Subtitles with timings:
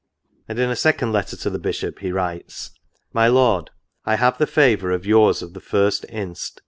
[0.25, 2.71] '* And in a second letter to the Bishop he writes:"
[3.13, 3.69] My Lord,"
[4.03, 6.59] I have the favour of yours of the 1st inst.